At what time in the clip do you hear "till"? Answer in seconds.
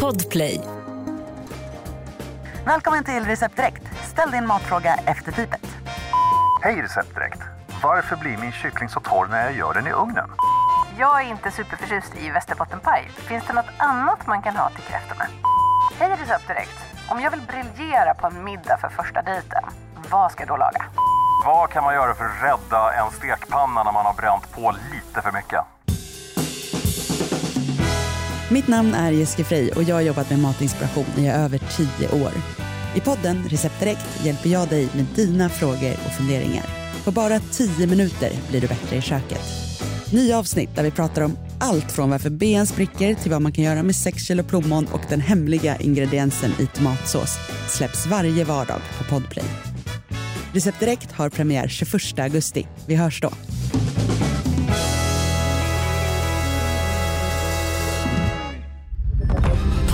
3.04-3.24, 14.70-14.84, 43.14-43.30